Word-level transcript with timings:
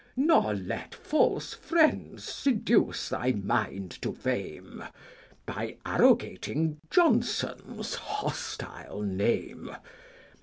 301 0.15 0.27
Nor 0.27 0.55
let 0.65 0.95
false 0.95 1.53
friends 1.53 2.23
seduce 2.23 3.09
thy 3.09 3.33
mind 3.33 3.91
to 4.01 4.11
fame, 4.11 4.79
171 5.45 5.45
By 5.45 5.77
arrogating 5.85 6.79
Jonson's 6.89 7.93
hostile 7.93 9.01
name. 9.03 9.75